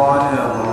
[0.00, 0.67] Iyo.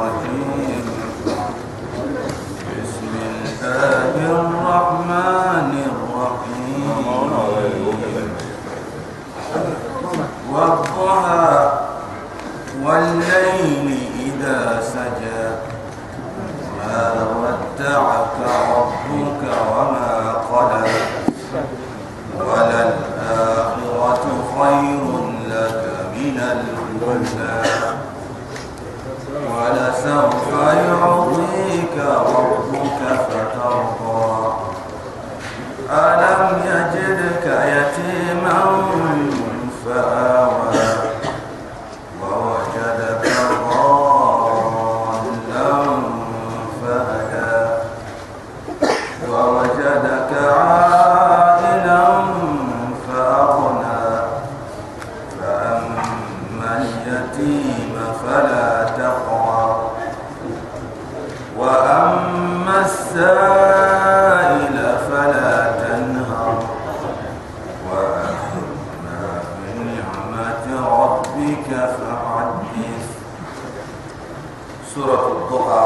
[75.55, 75.83] سورة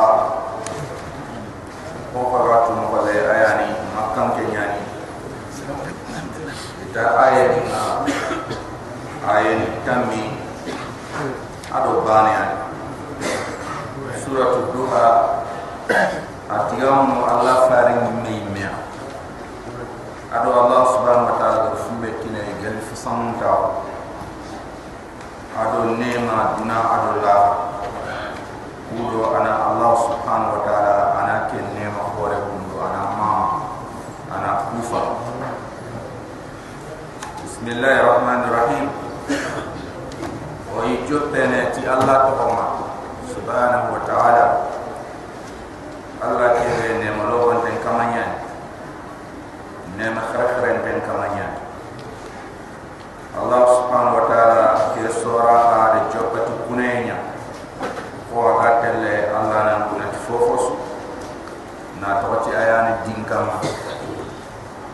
[61.99, 63.59] na toxo ci ayani dinkama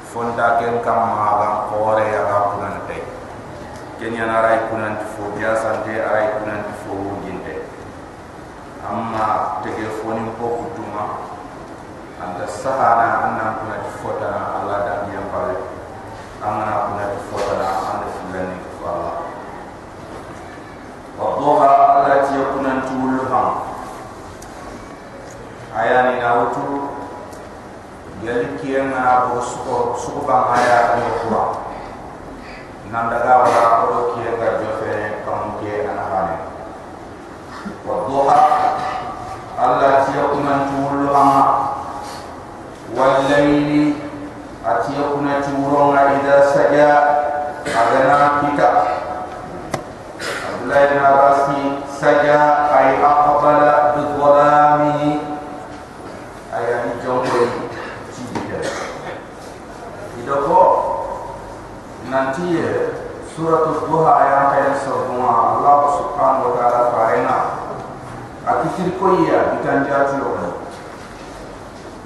[0.09, 3.01] fonta ken kam maga kore ya ga kunan tay.
[4.01, 7.61] ken ya na ray kunan fo biya sante ay kunan ti fo ginte
[8.81, 9.85] amma te ke
[10.37, 11.03] ko kutuma.
[12.21, 14.31] Anda sahana anna kunan ti fo ta
[14.65, 15.55] Allah da biya pare
[16.41, 17.53] amma kunan ti fo ta
[17.93, 19.15] anda sibani ko Allah.
[21.21, 21.69] Wa dhuha
[22.01, 22.85] ala ti kunan
[25.75, 26.64] ayani na wutu
[28.25, 31.61] yali kiyenga bo suko suko bang aya ni kuwa
[32.89, 36.37] nandaga wala ko kiyenga jofe kam ke anahane
[37.85, 38.41] wa duha
[39.61, 41.43] alla tiyakuna tuulu ama
[42.97, 44.01] wal layli
[45.45, 46.89] tuuronga ida saja.
[47.65, 48.69] Agana kita.
[50.45, 51.39] Abdullah bin Abbas
[51.97, 55.11] saja ay aqbala bi dhalamihi
[56.53, 57.65] ayani jongwe
[60.21, 60.61] idoko
[62.09, 62.57] nanti
[64.15, 67.37] surat duha yang kaya semua Allah subhanahu wa ta'ala farena
[68.47, 70.55] akitir koya bitan jati yo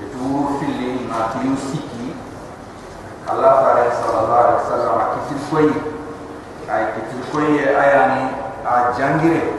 [0.02, 0.26] itu
[0.58, 2.18] fili mati usiki
[3.30, 5.78] Allah farena sallallahu alaihi wasallam akitir koya
[6.66, 8.24] ay akitir koya ayani
[8.66, 9.54] a jangire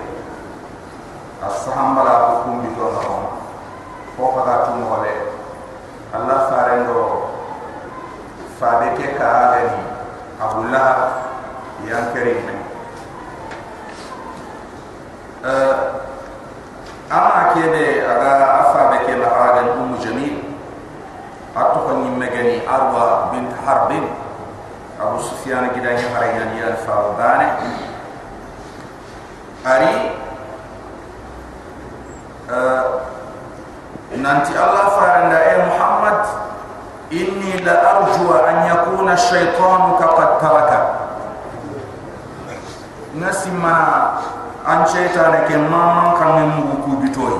[1.46, 3.02] as-sahambala hukum bito na
[4.18, 5.14] ko kada tumole
[6.10, 7.00] Allah farendo
[8.58, 9.86] fabe ke ka agani
[10.42, 11.29] abula yang
[11.86, 12.40] kerim
[15.46, 15.76] uh,
[17.08, 18.32] ama kede aga
[18.64, 20.36] afa be ke la agan um jamil.
[21.50, 24.06] Atu ko nyimme gani arwa bint harbin.
[25.00, 27.56] Abu sufyan gidanya harayan ya fardane
[29.64, 30.12] ari
[32.52, 32.84] uh,
[34.20, 36.20] nanti Allah faranda e Muhammad
[37.08, 40.80] inni la arju an yakuna shaytanu ka qad taraka
[43.14, 44.22] nasima
[44.62, 47.34] an shaytana ke mamman kan mu ku bitoy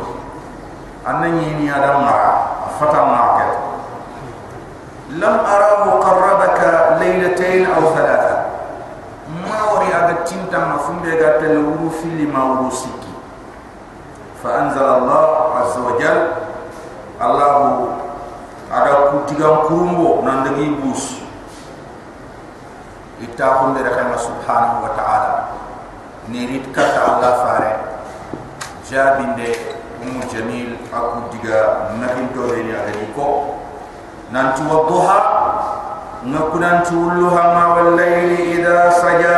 [1.06, 3.50] annani ni adam mara fata market
[5.14, 8.34] lam arahu qarrabaka laylatayn aw thalatha.
[9.30, 13.10] Ma wari aga tinta ma fumbe ga tel wuru fili ma wuru sikki
[14.42, 15.22] fa anzala allah
[15.62, 16.26] azza wa jalla
[17.18, 17.50] allah
[18.70, 21.22] ada kutiga kurumbo nandagi bus.
[23.20, 25.39] Ita hunde rekha subhanahu wa ta'ala
[26.70, 27.72] kata Allah fare
[28.86, 29.50] jabinde
[29.98, 33.58] umu jamil aku diga nakin to ni aga ko
[34.30, 35.18] nan tu wadduha
[36.22, 39.36] ngakunan tulluha ma wal layli idha saja.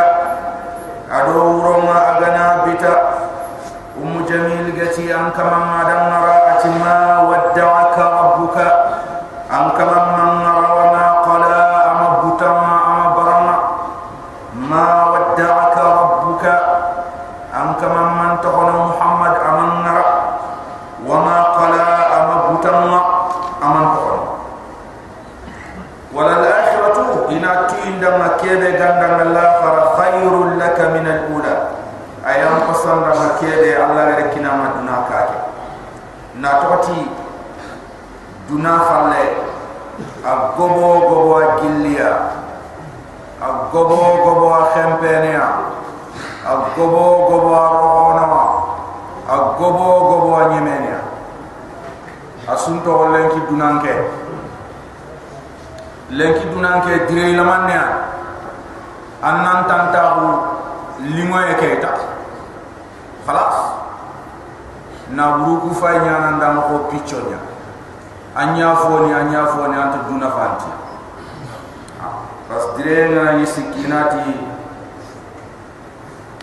[1.13, 2.93] Ado uroma agana bita
[3.93, 8.67] umu jamil gati an kama madan nara atima wadda'aka rabbuka
[9.45, 11.61] an kama man nara wa ma qala
[11.93, 13.55] ama butama ama barama
[14.57, 16.53] ma wadda'aka rabbuka
[17.53, 20.05] an kama man tahono muhammad aman nara
[21.05, 22.99] wa ma qala ama butama
[23.61, 24.25] aman tahono
[26.13, 31.73] wala al-akhiratu ina tuinda makede ganda Allah fara khairul laka min al-ula
[32.93, 35.37] ayam pasanda makede Allah gare kina maduna kake.
[36.37, 36.99] Na toti
[38.49, 39.23] duna falle
[40.21, 42.11] agobo gobo gillia
[43.41, 45.45] agobo gobo khempenia
[46.45, 48.25] agobo gobo rohona
[49.29, 50.99] agobo gobo nyemenia
[52.49, 53.93] asunto lenki dunanke
[56.11, 57.77] lenki dunan ke dire laman ne
[59.23, 60.27] annan tanta bu
[61.15, 62.12] limo e ke ta khalas na buru ku
[66.67, 67.39] ko picconya
[68.35, 70.71] anya foni anya foni anta duna fanti.
[72.49, 74.33] Pas dire na ni sikinati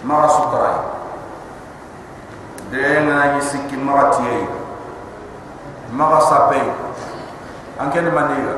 [0.04, 0.78] mara sukrai.
[2.70, 4.60] Dire na ni sikin mara tiye
[5.90, 6.62] mara sapay
[7.82, 8.54] anke de maniga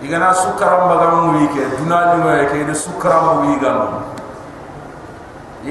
[0.00, 4.00] igana sukaram bagam wi ke dunali ma ke de sukaram wi galu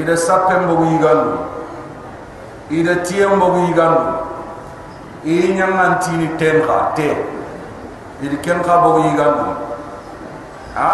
[0.01, 0.95] ida sapem bo gi
[2.79, 3.95] ida tiem bo gi gal
[5.23, 6.07] e nyam nan te
[8.21, 9.33] ida ken kha bo gi gal
[10.75, 10.89] ha?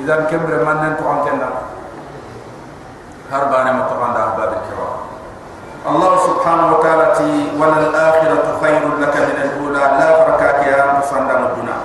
[0.00, 1.48] Ida ken bre man nan ko anten da
[3.30, 4.22] har bare ma to anda
[5.84, 10.96] allah subhanahu wa taala ti wala alakhiratu khairul laka min al ula la farakati ya
[10.96, 11.76] musanda mabuna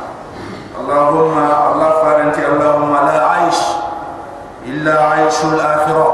[0.80, 1.44] allahumma
[1.76, 2.69] allah faranti allah
[5.20, 6.08] عيش الآخرة.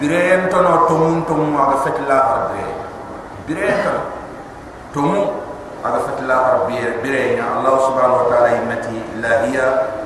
[0.00, 2.64] برين تنو تمون تمو على فت الله ربي.
[3.48, 4.02] برين تنو
[4.94, 5.22] تمو
[5.84, 6.78] على فت الله ربي.
[7.02, 9.56] برين الله سبحانه وتعالى يمتي لا هي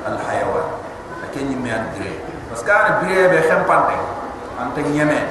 [0.07, 0.67] الحيوان.
[1.23, 2.19] لكن يميان برين
[2.53, 3.97] بس كان برين بخم بانتي.
[4.61, 5.25] أنت يمين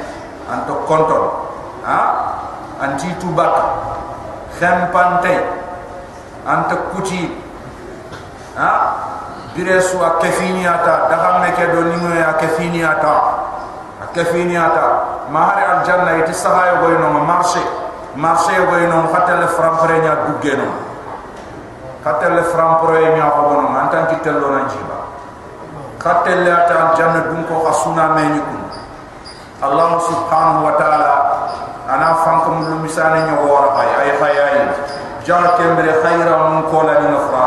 [0.52, 1.30] أنت كنترول.
[1.86, 2.00] ها؟
[2.82, 3.56] أنت تباك
[4.60, 5.38] خم بانتي.
[6.48, 7.30] أنت كتيب
[8.60, 8.99] ha
[9.60, 13.12] bire su a kefini ata da xam ne ke do ni ngoy a kefini ata
[14.00, 17.60] a kefini ata ma hari al janna iti saha yo goy no ma marché
[18.16, 20.64] marché yo goy no fatel fram pre nya dugge no
[22.02, 24.96] fatel fram pre nya ko bono man tan ki tello na jiba.
[26.00, 28.64] Fatel ata al janna dum ko asuna me ni kun.
[29.60, 31.12] Allah subhanahu wa ta'ala
[31.84, 34.72] ana fankum lu misane wora bay ay hayay
[35.20, 37.44] jar kembre khayra mun ko la ni nafra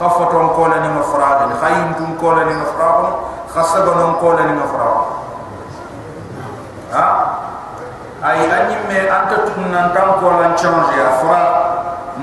[0.00, 3.04] خفتون كولا ني مفراد خاينتون كولا ني مفراد
[3.54, 5.00] خسغون كولا ني مفراد
[6.92, 7.26] ها
[8.24, 9.90] اي اني مي انت تون نان
[10.20, 11.42] كولا تشانجي افرا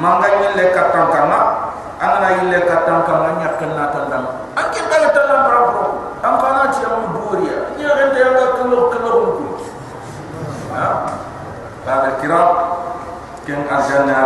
[0.01, 1.39] مانغا يلي كاتان كانا
[2.01, 4.25] انا يلي كاتان كانا ني كنا تندام
[4.57, 5.88] انكي دال تندام برابرو
[6.25, 9.39] ام كانا تي ام دوريا ني غنت يلا كلو كلو
[10.75, 11.06] ها
[11.88, 12.48] بعد الكرام
[13.47, 14.18] كان ارجعنا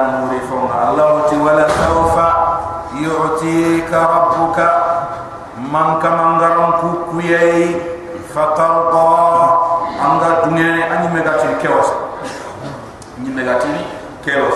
[3.02, 4.58] يعطيك ربك
[5.58, 7.76] من كما نغرم كوكوياي
[8.34, 9.58] فترضى
[10.04, 11.86] عند الدنيا أني مغاتي كيوس
[13.18, 13.76] أني مغاتي
[14.24, 14.54] كيوس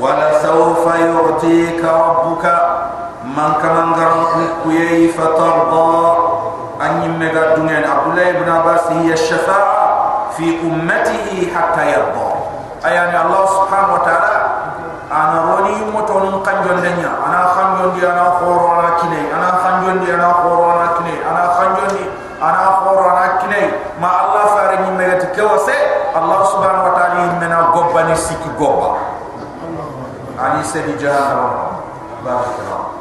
[0.00, 2.44] ولا سوف يعطيك ربك
[3.24, 6.16] من كما نغرم كوكوياي فترضى
[6.82, 9.86] أني مغاتي الدنيا أبو الله بن عباس هي الشفاعة
[10.36, 12.26] في أمته حتى يرضى
[12.86, 14.45] أي يعني الله سبحانه وتعالى
[15.10, 17.10] ana roni moton kanjon denya.
[17.22, 21.42] Ana kanjon di ana khoro ana kine ana kanjon di ana khoro ana kine ana
[21.56, 22.02] kanjon di
[22.42, 23.60] ana khoro ana kine
[24.02, 25.76] ma allah fare ni meret kewase
[26.12, 28.98] allah subhanahu wa taala yi mena gobani sik goba
[30.36, 31.80] ani se di jahanam
[32.20, 32.92] barakallahu.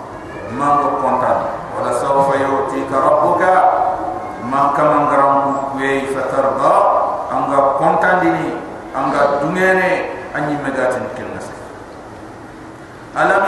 [0.56, 1.32] Ma ko konta
[1.76, 3.54] wala sawfa yuti rabbuka.
[4.46, 5.82] Ma kam ngaram ku
[6.14, 6.74] fatarda.
[7.34, 8.56] Anga konta ni
[8.96, 11.10] anga dungene anyi megatin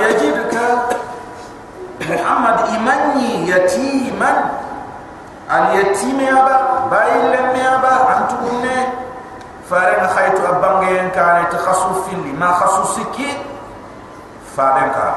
[0.00, 0.54] يجدك
[2.10, 4.50] محمد إيماني يتيما
[5.50, 8.42] اليتيم يابا بايلم يابا أنتم
[9.72, 13.16] فارن خيط أبانجين كان تخصص في اللي ما خصوصك
[14.56, 15.14] فارن كان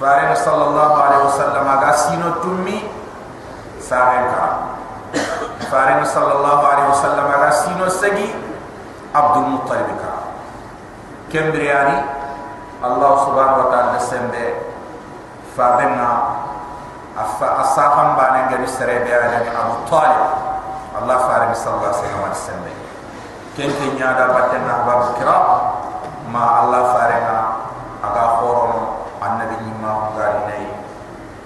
[0.00, 2.82] فارن صلى الله عليه وسلم أغاسينو تمي
[3.90, 4.56] فارن كان
[5.70, 8.30] فارن صلى الله عليه وسلم على سينو سجي
[9.14, 10.14] عبد المطلب كا
[11.32, 12.02] كم برياني
[12.83, 14.47] الله سبحانه وتعالى سمبه
[15.57, 16.09] فابنا
[17.61, 20.23] أصحاب بان غير سري بيان أبو طالب.
[21.01, 22.75] الله فارن صلى الله عليه وسلم
[23.57, 25.43] كن كن يادا باتنا باب الكرام.
[26.33, 27.27] ما الله فارن
[28.03, 28.75] أغا خورون
[29.23, 30.67] النبي ما غاري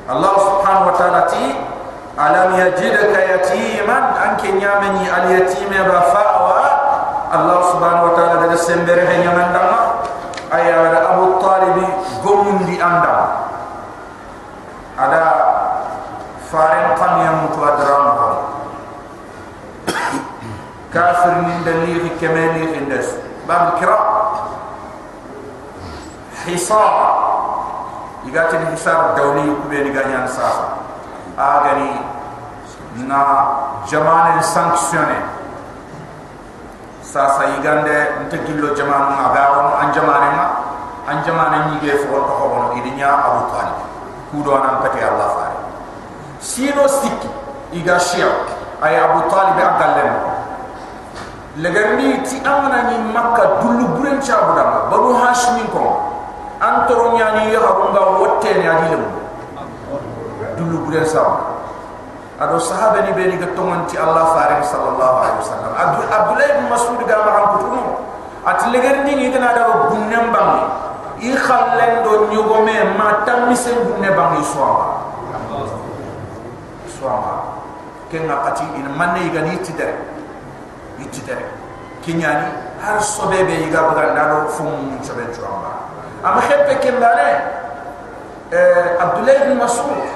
[0.10, 1.46] الله سبحانه وتعالى تي
[2.18, 6.64] ألم يجدك يتيما؟ أنك نيامني اليتيم بفاوى
[7.36, 9.48] الله سبحانه وتعالى قد سنبره نيامن
[23.49, 24.05] باب الكرام
[26.47, 27.23] حصار
[28.27, 30.83] يقاتل حصار الدولي كبير غانيان ساسا
[31.39, 31.97] agani
[33.09, 33.21] na
[33.89, 35.17] jamane sanctionné
[37.01, 40.47] sa sa yigande nte gillo jamanu agawo an jamane ma
[41.09, 43.79] an jamane ni ge fo ko hono idinya abu talib
[44.31, 45.57] kudo nan kati allah faare
[46.41, 47.29] sino sikki
[47.73, 48.29] iga shia
[51.58, 55.98] legarni ti amana ni makka dullu buren chabuda babu hashmin ko
[56.62, 59.10] antoro nyani yahabunga wotte ni adilemu
[60.58, 61.38] dulu bulan sama.
[62.38, 65.72] Ado sahaba ni beni ga tongon ti allah farid sallallahu alaihi wasallam.
[65.74, 67.84] Abdul abdullah bin mas'ud ga ma ko tumu
[68.46, 70.54] at legar ni gana da bunnem bang
[71.22, 74.86] i khallen do nyugo me ma tammi sen bunne bang i swama
[76.86, 77.34] swama
[78.14, 79.58] ken na qati in manne ga ni
[80.98, 81.46] ti dere ti dere
[82.08, 82.48] kinyani
[82.82, 85.72] har sobe be ga buga ndalo fum sobe swama
[86.24, 87.30] am xeppe ken dane
[88.52, 90.08] eh abdullah bin mas'ud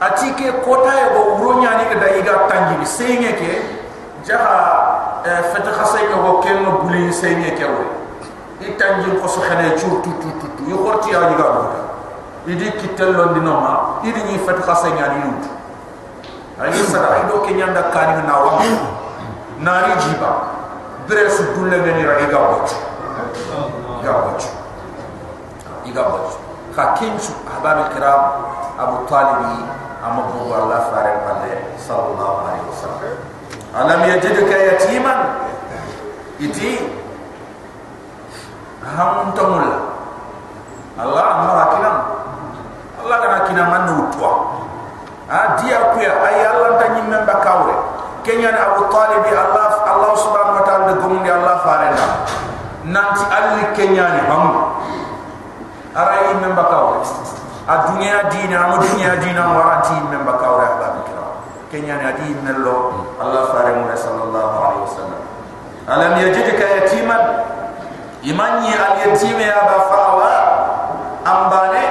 [0.00, 3.52] ati ke kota ye go wuro nyani ke da iga tangi bi seyne ke
[4.22, 4.60] jaha
[5.24, 7.82] e, fete khasay ko go ken no buli seyne ke wo
[8.60, 11.62] i tangi ko so khane chu tu tu tu tu yo horti ya diga do
[12.46, 15.32] idi kitel lon di noma idi ni fete khasay nyani yu
[16.62, 18.62] ali sada ido ke nyanda kani na wa
[19.60, 20.32] nari jiba.
[21.06, 22.76] Dresu dulle ngani ra iga bocu
[24.02, 24.50] iga bocu
[25.86, 26.38] iga bocu
[26.74, 28.22] ka kinsu ahbab al-kiram
[28.74, 29.46] abu talib
[30.02, 33.14] amma bubu allah fare palle sallallahu alaihi wasallam.
[33.76, 35.18] Alam yajiduka yatiman?
[36.42, 36.80] Iti
[38.94, 39.66] hamun tamul
[40.96, 41.90] allah amma hakina
[43.02, 44.32] allah kana kina manu tuwa
[45.26, 47.74] a ah, dia kuya ay allah tanyimme bakawre
[48.26, 52.06] kenyan abu talib allah allah subhanahu wa ta'ala gum di allah farena
[52.82, 54.74] nanti alli kenyani bam
[55.94, 56.98] arai men bakaw
[57.66, 60.58] adunya ah, dina mo dunya dina warati men bakaw
[61.06, 61.26] kira.
[61.66, 65.22] Kenya ni adi melo allah farena sallallahu alaihi wasallam.
[65.86, 67.22] Alam yajidka yatiman?
[68.22, 70.34] Imani al yatim ya ba fawa
[71.26, 71.84] ambane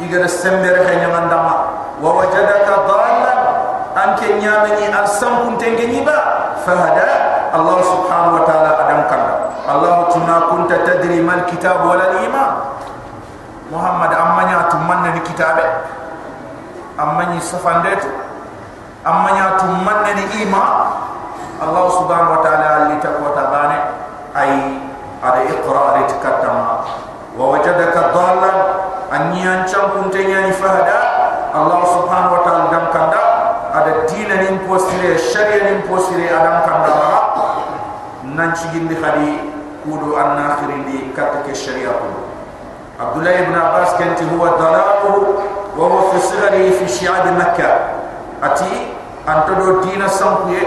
[0.00, 1.54] igara sembere hanya mandama
[2.00, 2.73] wa wajadaka
[4.24, 6.16] ken nyamani ar sampun tenge nyiba
[6.64, 7.08] fahada
[7.52, 9.22] Allah subhanahu wa ta'ala adam kan
[9.68, 12.50] Allah tuna kunta tadri mal kitab wala iman.
[13.72, 15.56] Muhammad amanya tu manna ni kitab
[16.98, 18.00] amanya safandet
[19.04, 19.68] amanya tu.
[19.70, 20.72] Manna ni iman.
[21.62, 23.78] Allah subhanahu wa ta'ala li taqwa tabane.
[24.34, 24.50] Ay
[25.22, 26.84] ada iqrar tikatama
[27.38, 28.58] wa wajadaka dhalan
[29.14, 30.98] an yan champun tenya ni fahada.
[31.54, 33.13] Allah subhanahu wa ta'ala adam kan
[34.74, 37.10] posire sharia nim posire adam kam da ba
[38.34, 39.38] nan ci gindi khadi
[39.86, 42.10] kudu an akhiri kat ke sharia ko
[42.98, 45.38] abdullah ibn abbas kanti huwa dalalu
[45.78, 48.02] wa huwa fi sigari fi shi'ab makkah.
[48.42, 48.90] Ati
[49.26, 50.62] antodo dina sampuye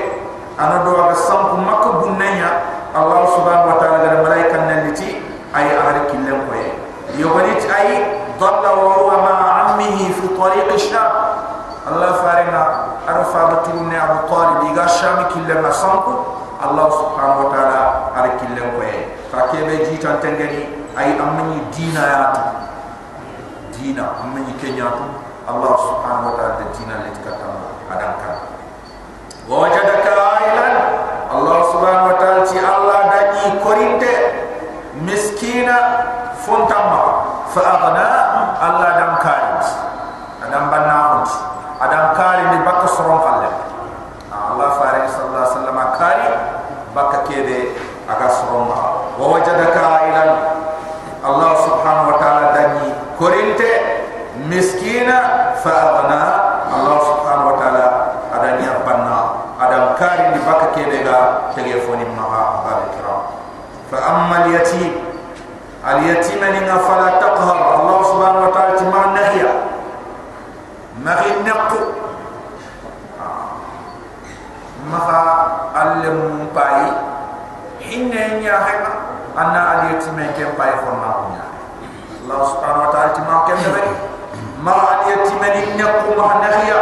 [0.55, 2.49] anodo aga sampu makkah bunnya
[2.95, 5.19] allah subhanahu wa ta'ala gar malaikan nan ci
[5.51, 6.71] ay ahri killam ko ye
[7.19, 7.89] yobani ci ay
[8.39, 9.33] dalalu wa ma
[9.67, 11.11] ammihi fi tariq shab
[11.85, 16.13] allah farina ara fabatin ne abu talib iga shami kille na lah sanku
[16.59, 18.95] allah subhanahu wa taala ara kille ko e
[19.31, 20.67] fa ke be ji tan tengeni
[20.99, 22.23] ay amani dina ya
[23.71, 25.05] dina amani kenya to
[25.47, 27.47] allah subhanahu wa taala de dina le tikata
[27.95, 28.35] adan kan
[29.47, 30.11] wajadaka
[30.43, 30.75] ailan.
[31.27, 33.21] Allah subhanahu wa taala ti allah da
[33.63, 34.13] korinte
[35.03, 35.75] miskina
[36.39, 38.07] fontama fa agna
[38.63, 39.43] allah dan kan
[40.47, 41.23] adam banna
[41.83, 42.37] adam kan
[49.18, 50.30] wa wajadaka ailan
[51.22, 52.88] الله سبحانه وتعالى دني
[53.18, 53.62] كورنت
[54.50, 55.18] مسكينة
[55.64, 56.22] فأغنى
[56.74, 57.86] الله سبحانه وتعالى
[58.34, 59.18] أدني أبنى
[59.62, 59.84] أدم
[61.56, 62.24] تليفون ما
[62.66, 63.22] باب الكرام
[63.92, 64.92] فأما اليتيم
[65.90, 67.08] اليتيم لنا فلا
[79.38, 81.14] هيما أن اليتيم كم باي فرنا
[82.22, 83.90] الله سبحانه وتعالى ما كم نبي
[84.64, 84.74] ما
[85.06, 86.72] اليتيم النقو ما نهي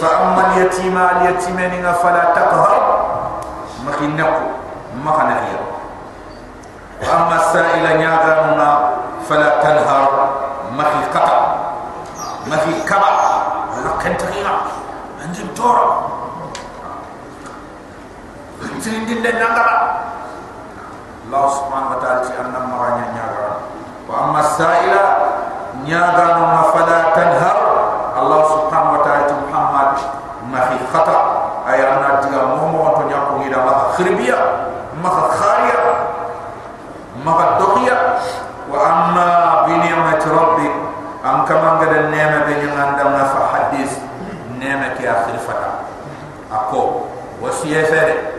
[0.00, 2.82] فأما اليتيم اليتيم فلا تقهر
[3.86, 4.46] ما هي النقو
[5.04, 5.56] ما نهي
[7.02, 8.90] واما السائل نياغانا
[9.28, 10.28] فلا تنهر
[10.76, 11.54] ما في قطع
[12.46, 13.08] ما في كبع
[13.84, 14.16] لكن
[21.33, 23.45] Allah subhanahu wa ta'ala ci annam maranya nyaga
[24.05, 25.03] wa amma sa'ila
[25.81, 27.57] nyaga no mafala tanhar.
[28.13, 29.89] Allah subhanahu wa ta'ala ci Muhammad
[30.53, 31.17] ma fi khata
[31.65, 34.37] ay anna tiga momo to nyako ngida ma khribiya
[35.01, 35.81] ma khariya
[37.25, 37.97] ma dokhiya
[38.69, 39.27] wa amma
[39.65, 40.69] bi ni'mati rabbi
[41.25, 43.97] am kama ngada nema be nyanga fa hadis
[44.61, 45.81] nema ki akhir fata.
[46.53, 47.09] Akko
[47.41, 48.32] wasiyefere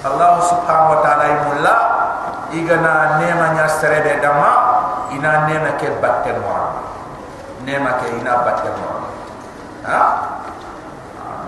[0.00, 1.74] Allah subhanahu wa ta'ala imulla
[2.56, 4.50] igana nema nya serebe dama
[5.12, 6.56] ina nema ke batte mo
[7.68, 8.88] nema ke ina batte mo
[9.84, 10.00] ha?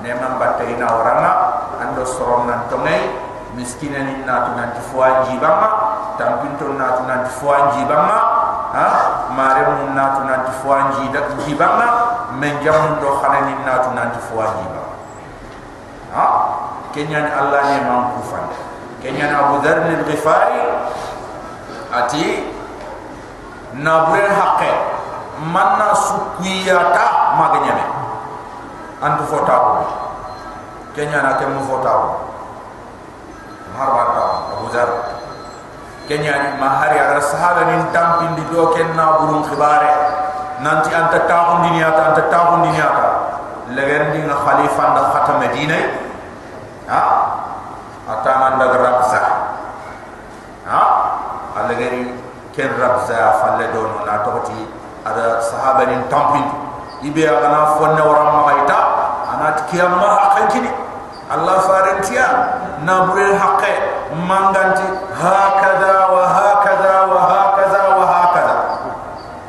[0.05, 1.33] Nema batte ina oranga
[1.81, 3.09] ando soron nan tongai
[3.57, 5.69] miskina ni na tu nanti fuan jibama
[6.21, 8.19] tampinto na tu nanti fuan jibama
[8.77, 8.87] ha?
[9.33, 10.93] Mare mun na tu nanti fuan
[11.49, 11.87] jibama
[12.37, 14.82] menjam do khana ni na tu nanti fuan jibama
[16.93, 18.45] kenya ni allah ni mam kufan
[19.03, 20.61] kenya na abu dhar ni ghifari
[21.93, 22.25] ati
[23.81, 24.71] na bure haqqe
[25.53, 27.85] manna sukiyata maganyame
[29.03, 29.83] antu fotawo
[30.95, 32.33] kenya na kemu fotawo
[33.73, 34.89] marwa ta Abu Zar
[36.07, 39.91] kenya ni mahari ara sahaba ni tampin di do ken na burun khibare
[40.61, 43.07] nanti anta taun dunia ta anta taun dunia ta
[43.73, 46.12] legen di nga khalifa nda khatam medina ha
[48.09, 49.21] atana nda rabza
[50.67, 50.81] ha?
[51.53, 52.09] Alageri
[52.57, 54.57] ken rabza falle do no na toti
[55.05, 56.47] ada sahaba ni tampin
[57.03, 58.79] ibe agana fonna wara ma baita
[59.37, 60.71] anat kiyamma hakan kini.
[61.33, 62.27] Allah farintia
[62.85, 63.73] nabure haqqe
[64.29, 64.85] manganti
[65.17, 68.55] hakada wa hakada wa hakada wa hakada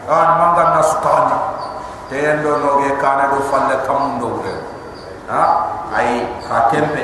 [0.08, 1.38] an mangan nasutani
[2.08, 4.56] tendo noge kana do falle kamundo bure
[5.28, 5.44] ha?
[5.92, 7.03] Ay hakembe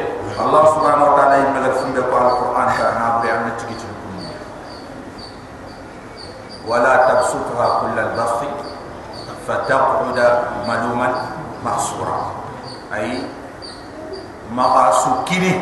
[7.29, 8.43] تبسطها كل البسط
[9.49, 10.19] فتقعد
[10.69, 11.09] ملوما
[11.65, 12.19] محصورا
[12.95, 13.23] أي
[14.55, 15.57] maka sukini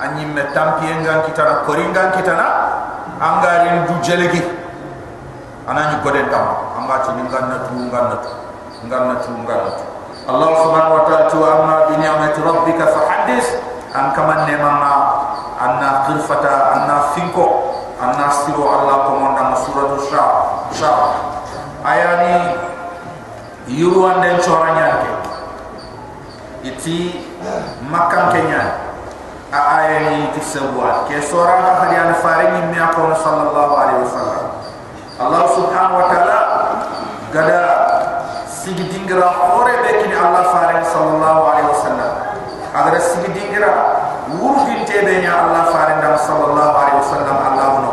[0.00, 2.46] anyi me tampi engan kitana koringan kitana
[3.20, 4.40] angari du jelegi
[5.68, 8.30] anani goden tam angati ngan na tu ngan na tu
[8.88, 9.84] ngan na tu ngan na tu
[10.24, 12.86] Allah subhanahu wa ta'ala tu amma bi ni'mati rabbika
[17.99, 20.23] an siro Allah komonda suratu sha
[20.71, 20.91] sha
[21.83, 22.55] ayani
[23.67, 25.11] yuruan den choranya ke
[26.63, 27.19] iti
[27.87, 28.87] makam kenya.
[29.49, 34.45] A aya ni ti sebuat ke sora ga hadian faring ni akon sallallahu alaihi wasallam.
[35.17, 36.39] Allah subhanahu wa taala
[37.33, 37.61] gada
[38.45, 42.13] sigi dingira hore be kini allah faring sallallahu alaihi wasallam.
[42.77, 43.98] Agar sigi dingira
[44.37, 47.91] wurgin tebe nya allah faring dam sallallahu alaihi wasallam allah no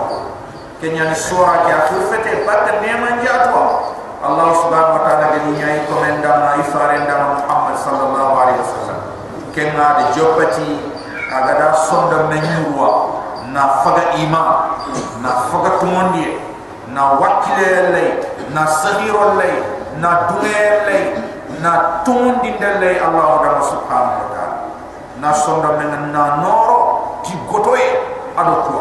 [0.81, 5.87] kenya ni sora ke akhir fete batta neman jatwa allah subhanahu wa taala gadi nyai
[5.88, 8.99] komenda ma ifaren dam muhammad sallallahu alaihi wasallam.
[9.57, 10.68] Kenna de jopati
[11.33, 13.09] agada sonda menyurwa
[13.53, 14.53] na faga iman
[15.25, 16.37] na faga tumondi
[16.92, 18.09] na wakile lay
[18.53, 19.57] na sahiro lay
[20.01, 20.53] na dume
[20.87, 21.05] lay
[21.62, 24.45] na tumondi lay allah subhanahu wa taala
[25.20, 27.88] na sonda men na noro ti gotoye
[28.37, 28.76] ado ko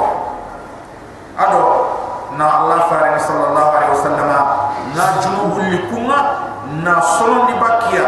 [1.40, 1.62] ado
[2.36, 4.30] na allah farid sallallahu alaihi wasallam
[4.96, 6.20] na junubul likunga
[6.84, 8.08] na sonondi bakia.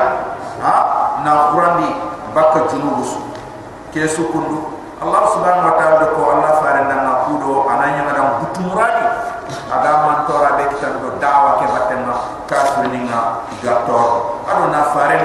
[0.63, 0.75] Ha?
[1.21, 1.89] Na qurandi
[2.33, 3.17] bakka junubus.
[3.93, 4.73] Kesu kundu.
[4.97, 9.05] Allah subhanahu wa ta'ala ko Allah fare na na kudo ananya ngada butu muradi.
[9.69, 12.15] Aga man tora be kitan do dawa ke batenna
[12.49, 14.41] kafir ninga gator.
[14.49, 15.21] Ado na fare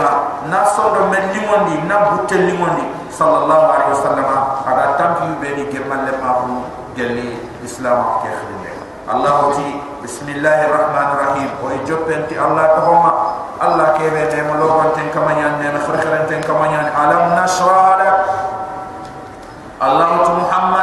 [0.51, 4.27] na sondo men limondi na butte limondi sallallahu alaihi wasallam
[4.67, 6.63] aga tampi be ni gemal le mabu
[6.95, 8.67] gelli islam ke khidme
[9.07, 9.67] الله تي
[10.03, 13.11] بسم الله الرحمن الرحيم ويجبنتي الله تهما
[13.63, 18.17] الله كيف نعم لوغن تن كما نيان نعم خرخرن تن كما نيان ألم نشرح لك
[19.79, 20.11] الله
[20.43, 20.80] محمد ويا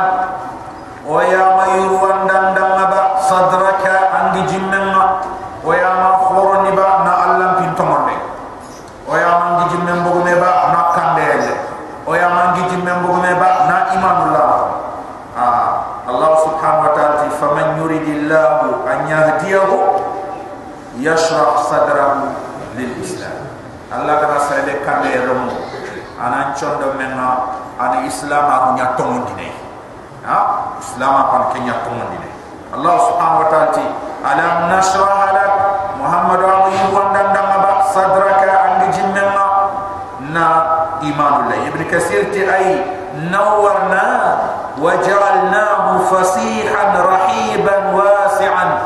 [24.88, 25.50] سألك كم يرمو
[26.20, 27.36] أنا نشون منا
[27.80, 29.52] أنا إسلام أكون يتومون دينه
[30.26, 30.40] ها
[30.80, 32.30] إسلام أكون كن يتومون دينه
[32.74, 33.84] الله سبحانه وتعالى
[34.32, 35.52] ألم نشرح لك
[36.00, 39.28] محمد عليه وسلم دم صدرك عند جمنا
[40.32, 40.48] نا
[41.02, 42.84] إيمان الله ابن كثير أي
[43.16, 44.38] نورنا
[44.80, 48.78] وجعلناه فصيحا رحيبا واسعا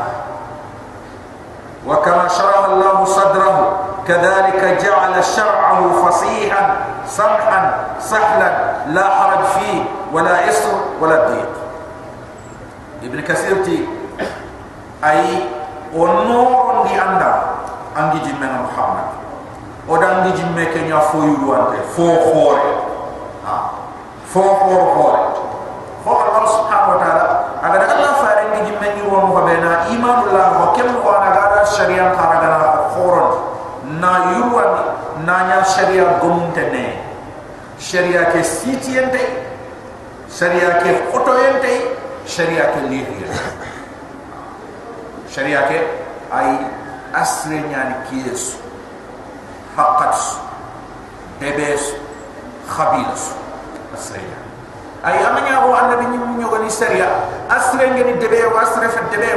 [1.87, 6.76] وكما شرح الله صدره كذلك جعل شرعه فصيحا
[7.08, 7.60] سمحا
[8.00, 8.50] سهلا
[8.92, 11.52] لا حرج فيه ولا إسر ولا ضيق.
[13.02, 13.88] ابن كثير تي
[15.04, 15.48] أي
[15.96, 17.32] ونور دي أندا
[17.98, 19.06] أنجي جمعنا محمد.
[19.88, 22.72] ودان دي جمعنا كنيا فويو وانت فو خوري
[24.34, 25.24] فو خور خوري
[26.04, 27.26] فو الله سبحانه وتعالى.
[27.64, 33.30] أقول الله فارن دي جمعنا يوم فبنا إيمان الله وكم وأنا قال الشريعة خارجنا خورن
[34.00, 34.72] na yuwan
[35.26, 37.00] na nya sharia gomunte ne
[37.80, 39.20] sharia ke sitiyente
[40.28, 43.28] sharia ke fotoyente sharia ke lihiya
[45.28, 45.78] sharia ke
[46.30, 46.50] ay
[47.12, 48.56] asre nyani kiyes
[49.76, 50.44] haqqat.
[51.42, 51.98] Debes
[52.70, 53.34] khabilas.
[53.90, 54.22] Asre
[55.04, 59.28] ay amanya ho annabi ni munyo gani sharia asre ngeni debe wa asre fa debe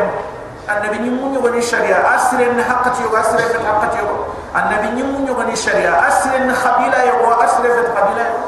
[0.68, 5.04] annabi ni munyo gani sharia asre ni haqqat yo asre fa haqqat yo annabi ni
[5.04, 8.40] munyo gani sharia asre ni khabila yo asre fa khabila yo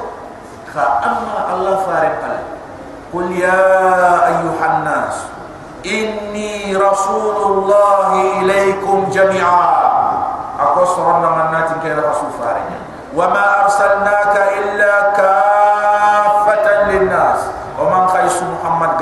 [0.67, 2.35] kha amma allah farid qal
[3.15, 3.55] qul ya
[4.35, 5.15] ayyuhan nas
[5.87, 8.11] inni rasulullah
[8.43, 9.63] ilaikum jami'a
[10.59, 12.83] aku surana manati ke rasul farinya
[13.15, 17.47] wa ma arsalnaka illa kaffatan linnas
[17.79, 18.99] wa man khaysu muhammad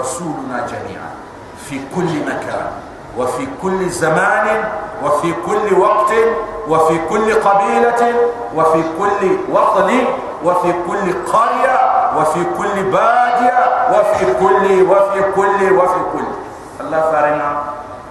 [0.00, 1.08] rasuluna jami'a
[1.68, 4.46] fi kulli makan وفي كل زمان
[5.02, 6.12] وفي كل وقت
[6.70, 8.02] وفي كل قبيلة
[8.54, 9.90] وفي كل وطن
[10.46, 11.76] وفي كل قرية
[12.16, 13.58] وفي كل بادية
[13.90, 16.26] وفي كل وفي كل وفي كل.
[16.80, 17.48] الله فارنا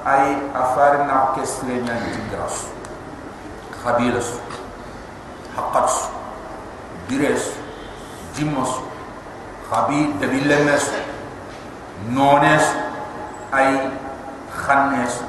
[0.08, 2.58] أي أفارنا كسرنا تدرس
[3.88, 4.30] خبيلس
[5.58, 5.96] حقس
[7.08, 7.46] درس
[8.36, 8.72] جمس
[11.99, 12.75] خبيل دبيلمس نونس
[13.55, 13.89] أي
[14.67, 15.23] خنس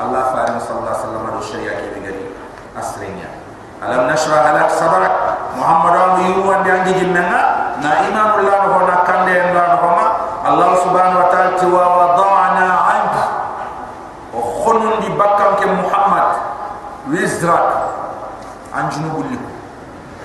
[0.00, 2.26] الله فارم صلى الله عليه وسلم الشريعة كي بغري
[2.78, 3.30] أسرينيا
[3.82, 5.12] ألم نشرح لك صدرك
[5.58, 7.40] محمد رام يوان دي عندي جمعنا
[7.82, 10.06] نا إمام الله نفونا كان دي الله نفونا
[10.48, 13.16] الله سبحانه وتعالى توا وضعنا عنك
[14.34, 16.28] وخنون دي بكام كي محمد
[17.10, 17.68] ويزدرك
[18.74, 19.52] عن جنوب لكم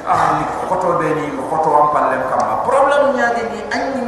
[0.07, 4.00] ahli khoto beni khoto am pallem kama problem nyaade ni anni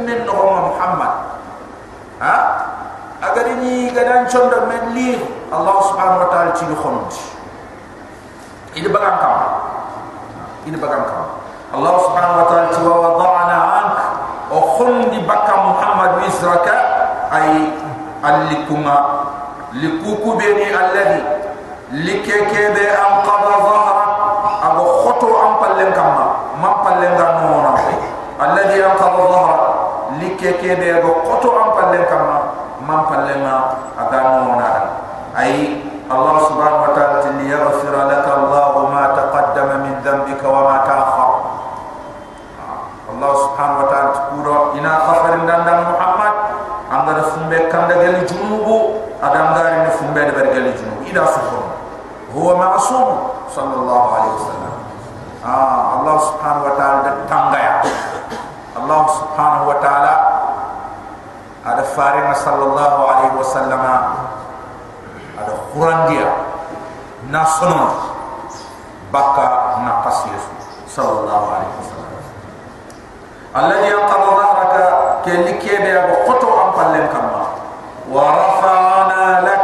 [4.05, 5.17] gadan chondo men li
[5.49, 7.09] Allah subhanahu wa ta'ala ci khond
[8.77, 9.37] ini bagam kam
[10.69, 11.25] ini bagam kam
[11.73, 13.97] Allah subhanahu wa ta'ala ci wa wada'na ank
[14.53, 16.75] o khondi bakka Muhammad wisraka
[17.33, 17.73] ay
[18.21, 19.25] allikuma
[19.73, 21.21] likuku beni alladhi
[22.05, 24.05] likeke be am qada zahra
[24.69, 26.25] abo khoto am pallen kamma
[26.61, 27.73] mam pallen ganno
[28.37, 29.57] alladhi am qada zahra
[30.21, 33.55] likeke be abo khoto am pallen kamma man pallenga
[33.95, 34.69] agano na
[35.35, 40.75] ay Allah subhanahu wa ta'ala tin yaghfir laka Allah ma taqaddama min dhanbika wa ma
[40.85, 41.31] ta'akhkhar
[43.15, 46.33] Allah subhanahu wa ta'ala kuro ina khabarin dan dan Muhammad
[46.91, 51.63] angara fumbe kanda gali junubu adam gari ni fumbe de ber gali junubu ida sufur
[52.35, 53.07] huwa ma'sum
[53.49, 54.73] sallallahu alaihi wasallam
[55.41, 57.73] ah Allah subhanahu wa ta'ala tangaya
[58.75, 60.13] Allah subhanahu wa ta'ala
[61.95, 63.81] farin sallallahu alaihi wasallam
[65.39, 66.27] ada quran dia
[67.31, 67.89] nasuna
[69.09, 70.51] baka naqas yesu
[70.91, 72.03] sallallahu alaihi wasallam.
[73.55, 74.83] Allah yang qala dhahraka
[75.23, 77.43] ke likke be ago qoto am pallen kamma
[78.11, 79.63] wa rafa'ana lak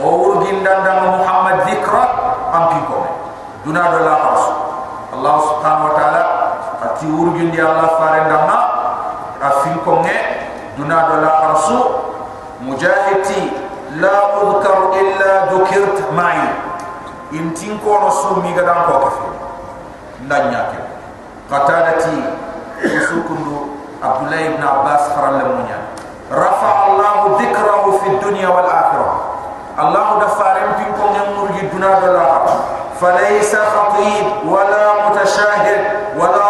[0.00, 2.04] o urgin dan muhammad zikra
[2.54, 2.78] am pi
[3.66, 4.14] duna do la
[5.10, 6.22] allah subhanahu wa ta'ala
[6.80, 8.24] ati urgin dia allah farin
[10.78, 11.80] دنا لا أرسو.
[12.60, 13.50] مجاهدتي
[13.96, 16.48] لا أذكر إلا ذكرت معي.
[17.32, 19.28] إن تنكو رسو ميغدان كوكفي
[20.28, 20.72] نانياك
[21.52, 22.22] قتالتي
[22.84, 23.68] رسوكم
[24.02, 25.78] عبد الله بن عباس خرال لمنيا
[26.32, 29.20] رفع الله ذكره في الدنيا والآخرة.
[29.78, 32.40] الله دفارم بكم يمر الدنا دولا
[33.00, 35.82] فليس خطيب ولا متشاهد
[36.18, 36.49] ولا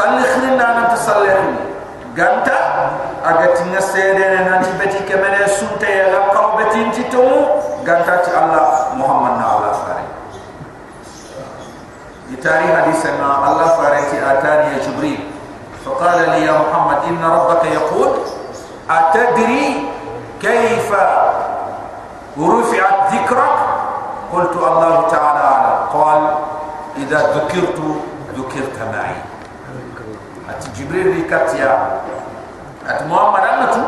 [0.00, 1.36] صلي خلينا أنا تصلي
[2.18, 2.58] غانتا
[3.26, 7.28] اغاتي نسيدن انت بتي كمل سنت يا قربتي انت تو
[8.40, 8.64] الله
[8.96, 10.06] محمد نعلا فاري
[12.32, 15.20] يتاري حديث الله فاريتي آتاني يا جبريل.
[15.84, 18.10] فقال لي يا محمد إن ربك يقول
[18.90, 19.88] أتدري
[20.40, 20.88] كيف
[22.40, 23.58] رفعت ذكرك؟
[24.32, 25.78] قلت الله تعالى أعلم.
[25.92, 26.22] قال
[26.96, 27.78] إذا ذكرت
[28.38, 29.16] ذكرت معي.
[30.60, 32.04] Ati jibril ri katia.
[32.84, 33.80] Ati muhammad annatu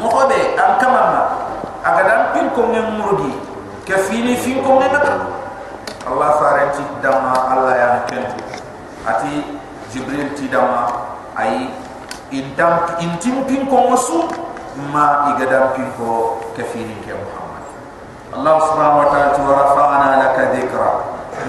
[0.00, 1.20] mohobe am kamama
[1.84, 3.36] aga dan pin ko ngem murdi
[3.84, 5.28] ke fini fin ko ngem ngata
[6.06, 8.38] allah farati dama allah ya kentu
[9.02, 9.44] ati
[9.92, 10.88] jibril ti dama
[11.36, 11.68] ay
[12.32, 14.24] intam intim pin ko musu
[14.94, 17.64] ma igadam pin ko ke fini ke muhammad.
[18.30, 20.90] Allah subhanahu wa ta'ala wa rafa'ana laka dhikra.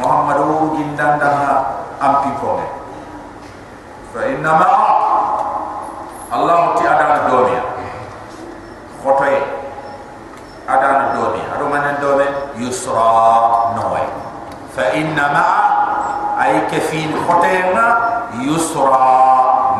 [0.01, 2.80] Muhammadu gindandanga am pin ko ngem
[4.11, 4.67] fa inna ma
[6.31, 7.55] Allah ti ada na domi.
[9.03, 9.35] Khotoy
[10.67, 11.43] ada na domi.
[11.47, 12.27] Ado man na domi?
[12.59, 14.03] Yusra noy
[14.71, 15.45] fa inna ma
[16.39, 17.75] ay kafin khotoy
[18.39, 19.03] yusra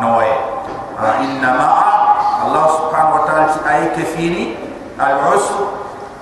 [0.04, 0.28] noy
[1.00, 1.68] fa inna ma
[2.44, 4.44] Allah subhanahu wa ta'ala ti ay kafini
[5.00, 5.60] al usr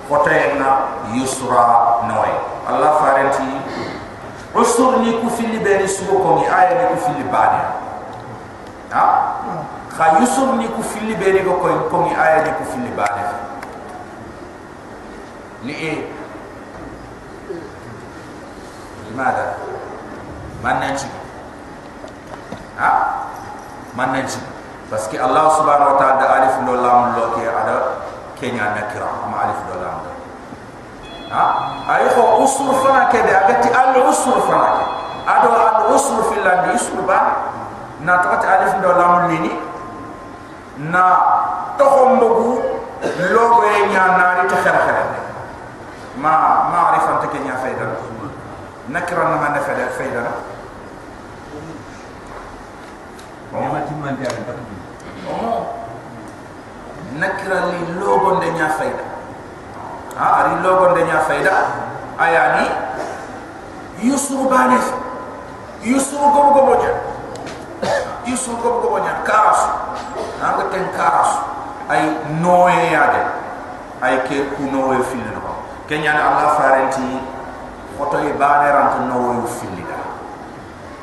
[0.07, 0.99] khotoy na?
[1.11, 2.31] Yusra noy
[2.71, 3.51] Allah farenti
[4.55, 7.90] usr ni kufili beni suko ni aya ni kufili bani
[9.91, 13.05] kha yusuf ni ku filli be ni ko ko mi aya ni ku filli ba
[13.15, 13.23] ne
[15.61, 15.93] ni e.
[19.11, 19.59] Limada
[20.63, 21.05] man nanci
[22.79, 22.89] ha?
[23.93, 24.39] Man nanci
[24.89, 28.07] parce allah subhanahu wa ta'ala alif do lam lo ke ada
[28.39, 29.99] kenya nakira ma alif do lam
[31.29, 31.43] ha?
[31.91, 34.87] Ay ko usul fana ke de agati al usul fana
[35.27, 37.51] ado al usul fil landi usul ba
[38.03, 39.51] na tɔgɔti alif dɔ lamu nini?
[40.77, 41.03] Na
[41.77, 42.61] tɔgɔ mbogu
[43.33, 45.03] logo ye nya naari ti xere xere
[46.17, 47.85] ma ma arifan te ke nya fayda
[48.89, 50.31] nakira na man fayda fayda na.
[53.51, 54.53] Ma ti man dia ta
[55.29, 55.65] oh
[57.17, 59.03] nakira li logo de nya fayda.
[60.17, 61.53] Ha ari logo de nya fayda.
[62.21, 62.69] Ayani
[64.01, 64.93] yusru banis
[65.81, 67.10] yusru gobo gobo ja
[68.31, 69.59] i suko bugo nya karas
[70.39, 71.43] anga ten karas
[71.91, 72.07] ay
[72.39, 73.21] noye yade
[73.99, 75.43] ay ke ku noye filino
[75.91, 77.19] kenya na allah farenti
[77.99, 79.99] oto ibane ranta noye filida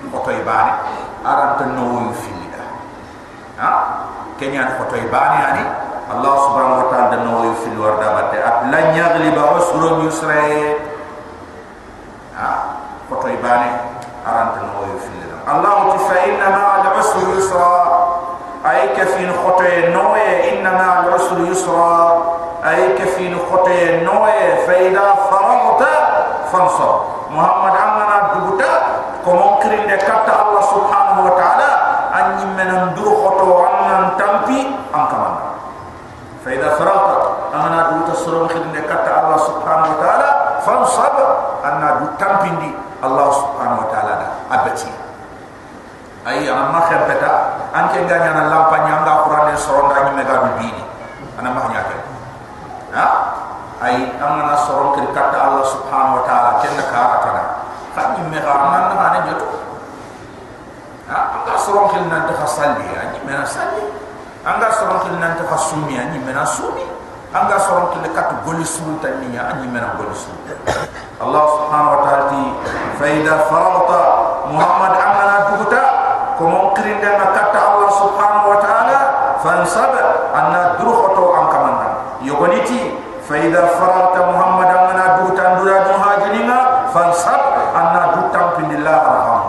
[0.08, 0.72] oto ibane
[1.20, 2.62] aranta noye filida
[3.60, 3.70] ha?
[4.40, 5.64] Kenya na oto ibane ani
[6.08, 8.40] allah subhanahu wa ta'ala noye fil warda batte.
[8.40, 10.40] At lan yaghliba usrun yusra
[12.32, 12.48] ha?
[13.12, 13.68] Oto ibane
[14.24, 16.48] aranta noye filida allah fa inna
[18.78, 22.22] أي كفين خطي نوي إنما الرسل يسرى
[22.64, 25.82] أي كفين خطي نوي فإذا فرغت
[26.52, 26.92] فانصر
[27.30, 28.72] محمد عمنا دبوتا
[29.26, 31.70] كمونكرين دكتا الله سبحانه وتعالى
[32.14, 34.60] أن يمن دو خطو عمنا تنبي
[34.94, 35.34] أنكمان
[36.44, 37.22] فإذا فرغت
[37.54, 40.28] أنا دبوتا سرون خدين دكتا الله سبحانه وتعالى
[40.66, 41.12] فانصر
[41.64, 44.14] أن دو تنبي الله سبحانه وتعالى
[44.52, 44.90] أبتي
[46.28, 46.98] أي أنا ما خير
[47.98, 50.82] anke ganya na lampa nyanga qur'an soron da nyi mega bi bini
[51.34, 51.98] ana ma nyaka
[52.94, 53.06] ha?
[53.82, 57.42] Ay amma na soron kir kata allah subhanahu wa ta'ala kenna ka atana
[57.98, 59.46] kan nyi mega nan na ne joto
[61.10, 61.18] ha?
[61.42, 63.82] Anga soron kir nan ta salli anyi mena salli
[64.46, 66.86] anga soron kir nan ta sumi anyi mena sumi
[67.34, 70.38] anga soron kir kat goli sulu tan ni anyi mena goli sulu
[71.18, 72.42] allah subhanahu wa ta'ala ti
[72.94, 74.02] fa idha farata
[74.54, 75.82] muhammad amana tukuta
[76.38, 78.98] ko mon kirinde na katta allah subhanahu wa ta'ala
[79.40, 79.92] fansab
[80.36, 81.88] anna durukhoto am kamanna
[82.20, 82.92] yogoniti
[83.24, 87.40] fa idha farata muhammadan ana dutan dura dum hajinina fansab
[87.72, 89.44] anna dutam pinillah arham.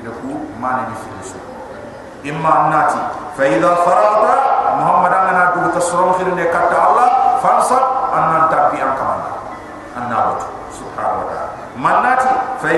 [0.00, 1.36] Ida ku mani bi filisu
[2.24, 3.00] imma annati
[3.36, 4.32] fa idha farata
[4.80, 7.08] muhammadan ana dutan suram khirne katta allah
[7.44, 7.84] fansab
[8.16, 9.30] anna tabi am kamanna
[9.92, 11.52] anna batu subhanahu wa ta'ala.
[11.78, 12.68] Manati fa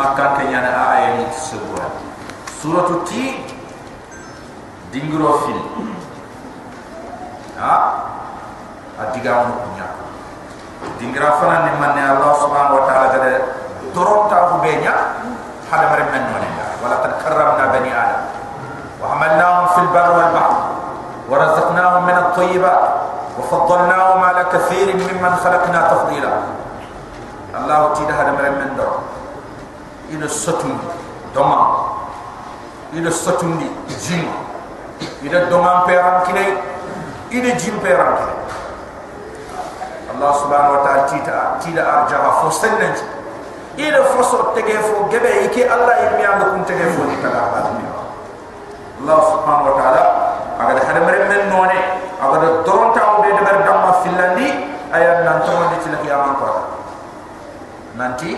[0.00, 1.88] مكان كان يانا آية متسبورة
[2.62, 3.44] سورة تي
[4.92, 5.60] دينغرو فيل
[7.60, 7.74] ها
[9.00, 9.86] أتيجامو كنيا
[10.98, 13.24] دينغرا فلان نمان الله سبحانه وتعالى جل
[13.94, 14.94] دورم تابو بينيا
[15.70, 18.22] حال مريم من منيا ولا تكرمنا بني آدم
[19.02, 20.56] وحملناهم في البر والبحر
[21.28, 22.84] ورزقناهم من الطيبات
[23.38, 26.32] وفضلناهم على كثير ممن خلقنا تفضيلا
[27.54, 29.09] الله تيده هذا مريم من دورم
[30.10, 30.78] ina sotum
[31.34, 31.86] doma.
[32.92, 34.26] Ina sotum di jin.
[35.22, 36.44] Ina doma peran kine
[37.30, 38.34] ina jin peran kine.
[40.20, 42.92] Allah subhanahu wa ta'ala tita tida arjaha fo senen
[43.80, 47.56] ida fo so tege fo gebe ike Allah yimi anda kun tege fo ni taga
[49.00, 50.02] Allah subhanahu wa ta'ala
[50.60, 51.78] aga da hada mere men none
[52.20, 53.32] aga da doronta o de
[53.64, 54.48] damma filandi
[54.92, 56.48] ayan nan to ni tila kiyaman ko
[57.96, 58.36] nanti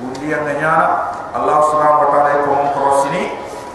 [0.00, 0.99] undi yang nyana
[1.30, 3.22] Allah subhanahu wa ta'ala ko mon korosini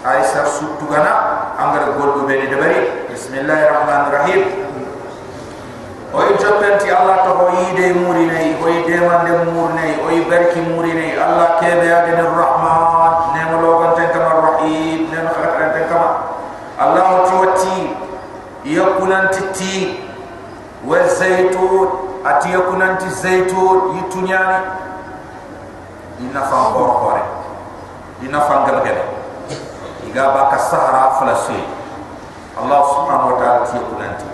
[0.03, 1.13] ay sar sutugana
[1.55, 4.41] angara goldo be ni debari bismillahirrahmanirrahim.
[6.15, 10.63] Oy joppenti allah to hoyi de muri nei oy de mande mur nei oy barki
[10.63, 15.31] muri nei allah kebe ya den rahman ne mo logon ten kama rahim ne mo
[15.35, 16.09] ten kama
[16.79, 17.77] allah to wati
[18.63, 19.99] yakunan titi
[20.87, 21.87] wa zaytun
[22.23, 24.59] ati yakunan ti zaytun yitunyani
[26.23, 27.04] ina fa bor hore
[28.25, 28.81] ina fa ngal
[30.09, 31.61] iga ba ka sahara falasi
[32.57, 34.27] allah subhanahu wa ta'ala ti yakunan ti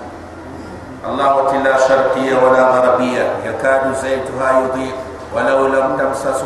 [1.01, 4.93] الله لا شرقية ولا غربية يكاد زيتها يضيء
[5.35, 6.45] ولو لم تمسسه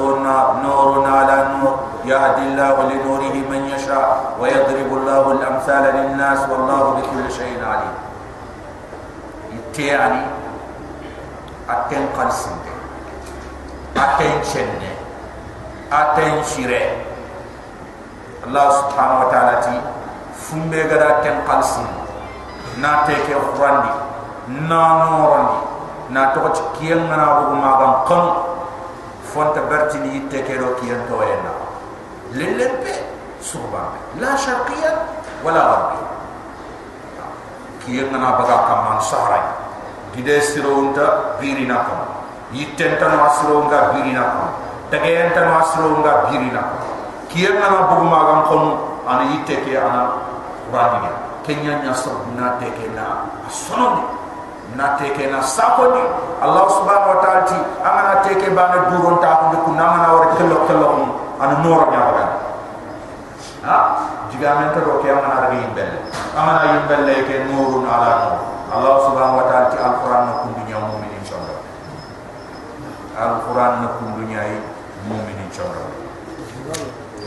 [0.64, 4.08] نور على نور يهدي الله لنوره من يشاء
[4.40, 7.96] ويضرب الله الأمثال للناس والله بكل شيء عليم
[9.80, 10.22] يعني
[11.70, 12.56] أتن قلسن
[13.98, 14.80] أتن شن
[15.92, 17.15] أتن شراء
[18.48, 19.76] الله سبحانه وتعالى تي
[20.46, 21.86] فمبه غدا كن قلسي
[22.78, 23.94] نا تيكي خراندي
[24.70, 25.60] نا نوراندي
[26.10, 28.26] نا توقج كيان منا بغو ما غم قم
[29.34, 31.54] فونت برتني تيكي رو كيان توينا
[32.38, 32.94] للن بي
[34.22, 34.92] لا شرقيا
[35.44, 36.08] ولا غربيا
[37.86, 39.46] كيان منا بغا كمان سهران
[40.16, 41.00] بيدي سيرو انت
[41.42, 42.00] بيري ناكم
[42.54, 44.48] يتن تنو اسرو انت بيري ناكم
[44.92, 46.95] تغيان تنو اسرو انت بيري ناكم
[47.30, 48.64] kiyan na bu ma gam kan
[49.06, 50.18] ana yitte ke ana
[50.74, 51.12] radiya
[51.46, 54.26] kenya nya sabuna te ke na sonondi
[54.74, 56.02] na teke na sakoni
[56.42, 60.34] Allah subhanahu wa ta'ala ti amana teke bana duron ta ko ku na mana war
[60.34, 61.04] kello kello on
[61.38, 62.26] an nor nya ba
[63.70, 63.78] ha
[64.34, 66.02] jiga men to ke amana ragi belle
[66.34, 68.38] amana yimbelle ke nurun ala nur
[68.74, 71.58] Allah subhanahu wa ta'ala ti alquran na kundu nya mu'minin inshallah
[73.14, 74.42] alquran na kundu nya
[75.06, 75.86] mu'minin inshallah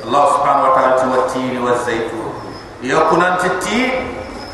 [0.08, 2.32] الله سبحانه وتعالى والتين والزيتون.
[2.82, 3.90] يكون أنت التين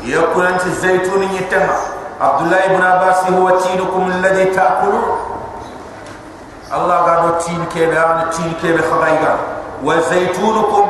[0.03, 1.75] يكون أنت الزيتون يتمع
[2.21, 5.17] عبد الله بن عباس هو تينكم الذي تأكله
[6.73, 9.37] الله قال التين تين كيبان التين كيب خبايغان
[9.83, 10.85] وزيتونكم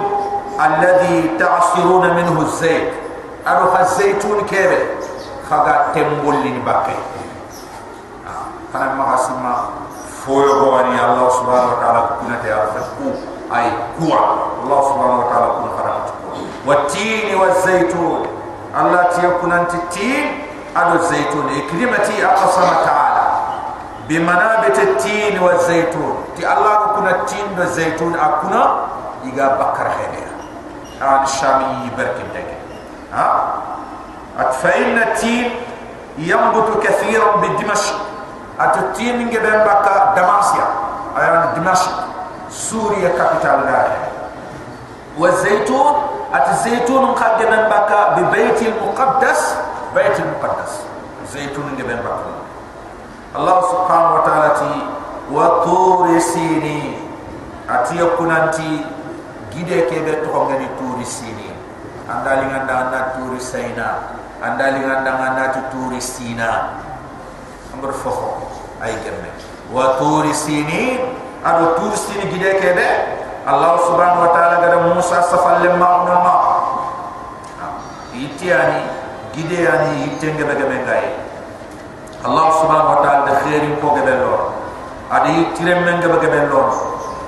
[0.66, 2.94] الذي تعصرون منه الزيت.
[3.48, 4.72] أروح الزيتون كيب
[5.50, 6.98] خغا تنبول لنباكي
[8.28, 9.56] آه، أنا ما أسمع.
[10.26, 12.70] فوق الله سبحانه وتعالى كنت تعرف
[13.56, 14.20] أي كوا
[14.64, 16.14] الله سبحانه وتعالى كنا خرجت
[16.68, 18.28] والتين والزيتون.
[18.80, 20.26] الله تيكون أنت التين
[20.78, 21.46] أدو الزيتون.
[21.72, 23.26] كلمتي أقسم تعالى
[24.10, 26.16] بمنابت التين والزيتون.
[26.38, 28.64] تي الله كنا التين والزيتون أكنا
[29.24, 30.26] يغا بكر هنا
[31.02, 32.50] عن الشامي بركن دك
[33.14, 33.54] ها؟
[34.52, 35.50] فإن التين
[36.18, 37.96] ينبت كثيرا بدمشق.
[38.62, 40.68] التين من جبن بكا دماسيا.
[41.18, 42.15] أيان دمشق.
[42.51, 43.89] سوريا كابيتال دار
[45.19, 45.93] والزيتون
[46.51, 49.55] الزيتون قد جبن بكا ببيت المقدس
[49.95, 50.73] بيت المقدس
[51.33, 52.31] زيتون جبن بكر
[53.37, 54.73] الله سبحانه وتعالى تي
[55.31, 56.99] wa turi sini
[57.71, 58.83] atiya kunanti
[59.55, 61.55] gide ke be to ngani turi sini
[62.11, 64.11] andali nganda na turi saina
[64.43, 66.75] andali nganda nganda tu turi sina
[67.71, 68.43] ambar fofo
[68.83, 69.31] ay gemme
[69.71, 70.99] wa turi sini
[71.46, 72.88] ado turi sini gide ke be
[73.46, 76.36] allah subhanahu wa taala gada musa safal lemma ma.
[78.18, 78.82] Itiani
[79.36, 81.06] gide yani itenge be be ngai
[82.26, 84.58] allah subhanahu wa taala de khairin ko be lo
[85.14, 86.66] adi tirem men be be lo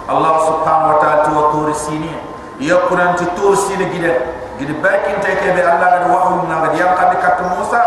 [0.10, 2.10] allah subhanahu wa taala tur sini
[2.58, 4.12] ya quran tu tur sini gide
[4.58, 7.82] gide bakin te ke be allah gada wahyu na gada yang kad kat musa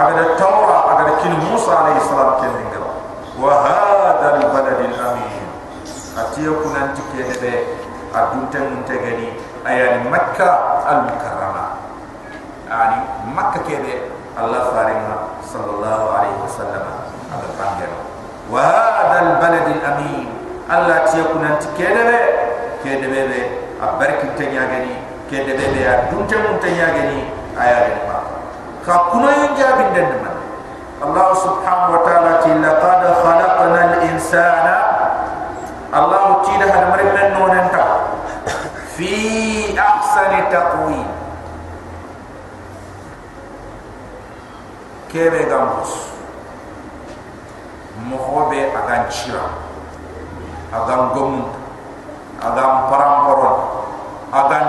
[0.00, 2.90] agada tawra agada kin musa alayhi salam ke ngara
[3.36, 5.33] wa hada al balad al amin
[6.14, 7.52] atiya kunan tike ne be
[8.14, 9.34] adunte mun tegeni
[9.66, 10.48] ayani makka
[10.86, 11.64] al mukarrama
[12.70, 13.74] ani ah, makka ke
[14.38, 16.84] allah farima sallallahu alaihi wasallam
[17.34, 17.92] ada pangel
[18.46, 20.44] wa hada al balad al amin.
[20.64, 22.18] Allah tiya kunan tike ne be
[22.80, 23.40] ke de be be
[23.84, 24.96] abarki tenya gani
[25.28, 27.20] ke de be be adunte mun gani
[27.52, 28.16] ayani ma
[28.86, 30.36] ka kuno yinga bindan man
[31.04, 34.93] Allah subhanahu wa ta'ala tilla qad khalaqna al-insana
[35.93, 37.55] الله تيده المرء من نون
[38.97, 39.13] في
[39.79, 41.07] أحسن تقويم
[45.09, 46.13] kebe gambus
[48.05, 49.57] mohobe agan chira
[50.69, 51.49] agan gom
[52.37, 53.57] agan paramparon
[54.29, 54.65] agan